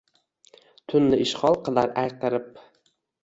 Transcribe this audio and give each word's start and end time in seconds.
Tunni 0.93 1.19
ishgʼol 1.25 1.59
qilar 1.67 1.93
ayqirib. 2.05 2.49